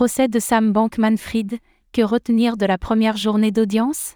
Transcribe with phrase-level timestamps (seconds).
[0.00, 1.58] Procès de Sam Bankman-Fried,
[1.92, 4.14] que retenir de la première journée d'audience?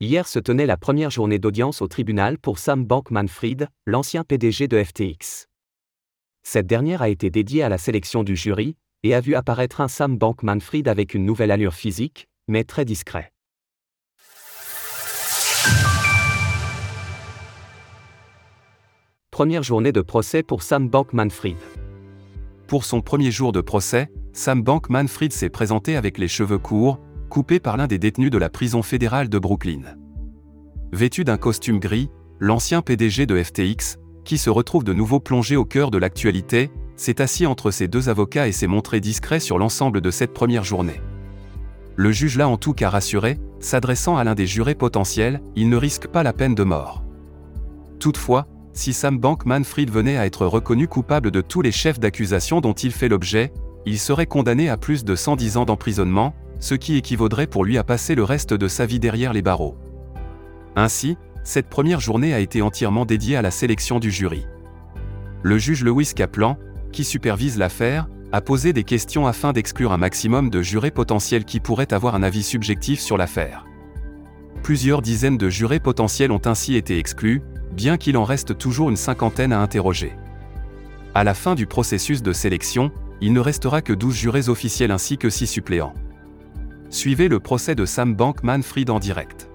[0.00, 4.84] Hier se tenait la première journée d'audience au tribunal pour Sam Bankman-Fried, l'ancien PDG de
[4.84, 5.46] FTX.
[6.42, 9.88] Cette dernière a été dédiée à la sélection du jury et a vu apparaître un
[9.88, 13.32] Sam Bankman-Fried avec une nouvelle allure physique, mais très discret.
[19.30, 21.56] Première journée de procès pour Sam Bankman-Fried.
[22.66, 27.60] Pour son premier jour de procès, Sam Bankman-Fried s'est présenté avec les cheveux courts, coupés
[27.60, 29.82] par l'un des détenus de la prison fédérale de Brooklyn.
[30.92, 35.66] Vêtu d'un costume gris, l'ancien PDG de FTX, qui se retrouve de nouveau plongé au
[35.66, 40.00] cœur de l'actualité, s'est assis entre ses deux avocats et s'est montré discret sur l'ensemble
[40.00, 41.00] de cette première journée.
[41.96, 45.76] Le juge l'a en tout cas rassuré, s'adressant à l'un des jurés potentiels, il ne
[45.76, 47.04] risque pas la peine de mort.
[47.98, 52.72] Toutefois, si Sam Bankman-Fried venait à être reconnu coupable de tous les chefs d'accusation dont
[52.72, 53.52] il fait l'objet,
[53.86, 57.84] il serait condamné à plus de 110 ans d'emprisonnement, ce qui équivaudrait pour lui à
[57.84, 59.76] passer le reste de sa vie derrière les barreaux.
[60.76, 64.46] Ainsi, cette première journée a été entièrement dédiée à la sélection du jury.
[65.42, 66.56] Le juge Lewis Kaplan,
[66.92, 71.60] qui supervise l'affaire, a posé des questions afin d'exclure un maximum de jurés potentiels qui
[71.60, 73.66] pourraient avoir un avis subjectif sur l'affaire.
[74.62, 78.96] Plusieurs dizaines de jurés potentiels ont ainsi été exclus, bien qu'il en reste toujours une
[78.96, 80.12] cinquantaine à interroger.
[81.14, 82.90] À la fin du processus de sélection,
[83.22, 85.94] il ne restera que 12 jurés officiels ainsi que 6 suppléants.
[86.90, 89.48] Suivez le procès de Sam Bankman-Fried en direct.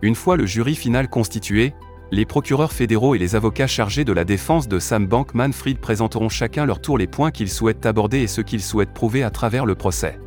[0.00, 1.74] Une fois le jury final constitué,
[2.12, 6.66] les procureurs fédéraux et les avocats chargés de la défense de Sam Bankman-Fried présenteront chacun
[6.66, 9.74] leur tour les points qu'ils souhaitent aborder et ce qu'ils souhaitent prouver à travers le
[9.74, 10.20] procès.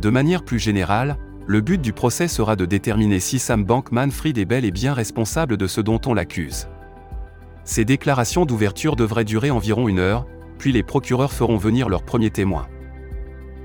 [0.00, 4.44] De manière plus générale, le but du procès sera de déterminer si Sam Bankman-Fried est
[4.44, 6.68] bel et bien responsable de ce dont on l'accuse.
[7.64, 10.24] Ces déclarations d'ouverture devraient durer environ une heure,
[10.58, 12.66] puis les procureurs feront venir leurs premiers témoins.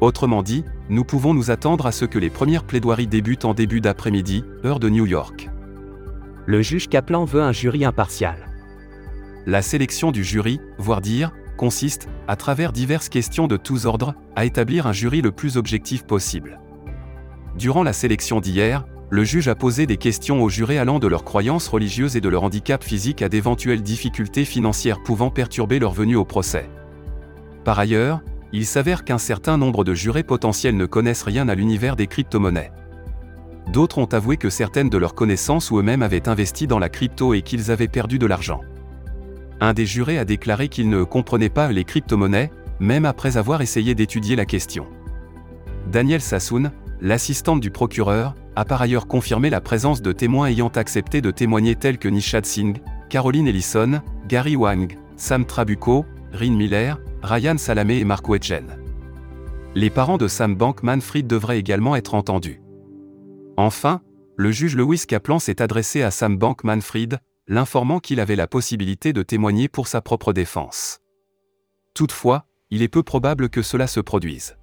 [0.01, 3.81] Autrement dit, nous pouvons nous attendre à ce que les premières plaidoiries débutent en début
[3.81, 5.49] d'après-midi, heure de New York.
[6.45, 8.35] Le juge Kaplan veut un jury impartial.
[9.45, 14.45] La sélection du jury, voire dire, consiste, à travers diverses questions de tous ordres, à
[14.45, 16.59] établir un jury le plus objectif possible.
[17.57, 21.23] Durant la sélection d'hier, le juge a posé des questions aux jurés allant de leurs
[21.23, 26.15] croyances religieuses et de leur handicap physique à d'éventuelles difficultés financières pouvant perturber leur venue
[26.15, 26.69] au procès.
[27.63, 31.95] Par ailleurs, il s'avère qu'un certain nombre de jurés potentiels ne connaissent rien à l'univers
[31.95, 32.71] des crypto-monnaies.
[33.71, 37.33] D'autres ont avoué que certaines de leurs connaissances ou eux-mêmes avaient investi dans la crypto
[37.33, 38.61] et qu'ils avaient perdu de l'argent.
[39.61, 43.95] Un des jurés a déclaré qu'il ne comprenait pas les crypto-monnaies, même après avoir essayé
[43.95, 44.85] d'étudier la question.
[45.91, 51.21] Daniel Sassoon, l'assistante du procureur, a par ailleurs confirmé la présence de témoins ayant accepté
[51.21, 57.57] de témoigner tels que Nishad Singh, Caroline Ellison, Gary Wang, Sam Trabucco, Rin Miller, Ryan
[57.57, 58.77] Salamé et Mark Wetchen.
[59.75, 62.61] Les parents de Sam Bankman-Fried devraient également être entendus.
[63.55, 64.01] Enfin,
[64.35, 69.23] le juge Lewis Kaplan s'est adressé à Sam Bankman-Fried, l'informant qu'il avait la possibilité de
[69.23, 70.99] témoigner pour sa propre défense.
[71.93, 74.57] Toutefois, il est peu probable que cela se produise.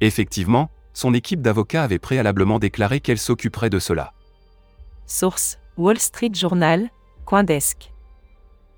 [0.00, 4.12] Effectivement, son équipe d'avocats avait préalablement déclaré qu'elle s'occuperait de cela.
[5.06, 6.90] Source Wall Street Journal,
[7.26, 7.92] Coindesk.